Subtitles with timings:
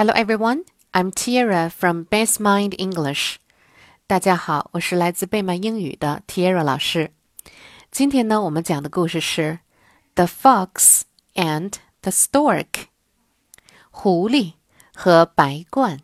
[0.00, 0.63] Hello everyone,
[0.93, 3.35] I'm Tiara from Best Mind English.
[4.07, 7.11] 大家好，我是来自贝曼英语的 Tiara 老师。
[7.91, 9.59] 今天呢，我们讲的故事是《
[10.15, 11.01] The Fox
[11.33, 12.85] and the Stork》
[13.89, 14.53] 狐狸
[14.95, 15.99] 和白鹳。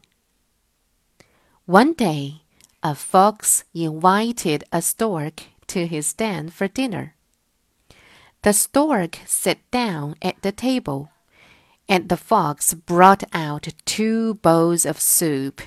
[1.66, 2.40] One day,
[2.82, 5.36] a fox invited a stork
[5.68, 7.12] to his den for dinner.
[8.42, 11.08] The stork sat down at the table
[11.90, 15.62] and the fox brought out two bowls of soup.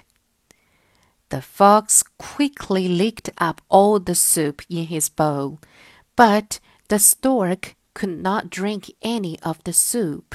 [1.30, 5.60] The fox quickly licked up all the soup in his bowl,
[6.16, 10.34] but the stork could not drink any of the soup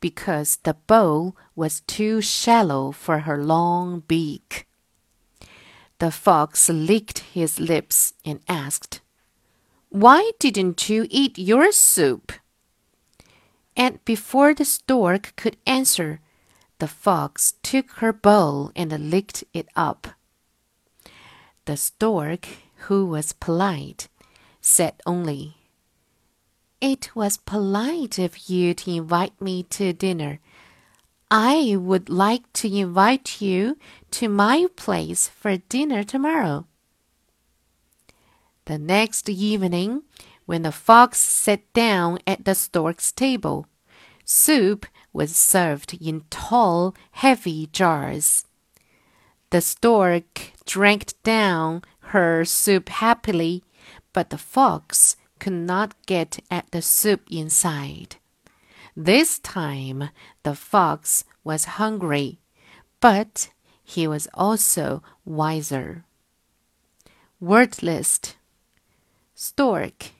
[0.00, 4.66] because the bowl was too shallow for her long beak.
[5.98, 9.00] The fox licked his lips and asked,
[9.88, 12.32] Why didn't you eat your soup?
[13.78, 16.20] And before the stork could answer,
[16.80, 20.08] the fox took her bowl and licked it up.
[21.64, 22.48] The stork,
[22.88, 24.08] who was polite,
[24.60, 25.58] said only,
[26.80, 30.40] It was polite of you to invite me to dinner.
[31.30, 33.78] I would like to invite you
[34.12, 36.66] to my place for dinner tomorrow.
[38.64, 40.02] The next evening,
[40.48, 43.66] when the fox sat down at the stork's table.
[44.30, 44.84] Soup
[45.14, 48.44] was served in tall, heavy jars.
[49.48, 51.80] The stork drank down
[52.12, 53.64] her soup happily,
[54.12, 58.16] but the fox could not get at the soup inside.
[58.94, 60.10] This time
[60.42, 62.38] the fox was hungry,
[63.00, 63.48] but
[63.82, 66.04] he was also wiser.
[67.40, 68.36] Word list
[69.34, 70.10] Stork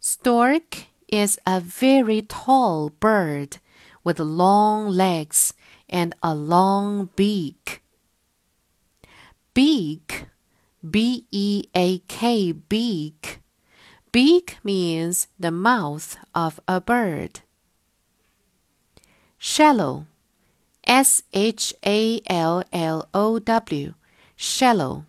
[0.00, 3.58] Stork is a very tall bird
[4.04, 5.54] with long legs
[5.88, 7.82] and a long beak.
[9.54, 10.26] Beak,
[10.88, 13.40] B E A K, beak.
[14.12, 17.40] Beak means the mouth of a bird.
[19.38, 20.06] Shallow,
[20.86, 23.94] S H A L L O W,
[24.36, 25.04] shallow.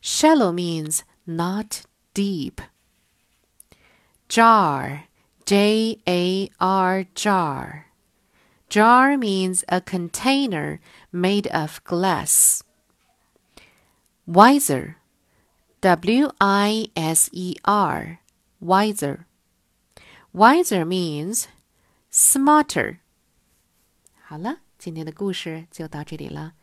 [0.00, 2.60] Shallow means not deep
[4.34, 5.04] jar,
[5.45, 7.85] J A R, jar.
[8.69, 10.79] Jar means a container
[11.11, 12.63] made of glass.
[14.27, 14.97] Wiser,
[15.81, 18.19] W I S E R,
[18.61, 19.25] wiser.
[20.31, 21.47] Wiser means
[22.11, 22.99] smarter.
[24.21, 26.53] 好了，今天的故事就到这里了，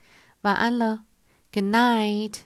[0.43, 1.04] 晚安了，
[1.53, 2.43] Good night。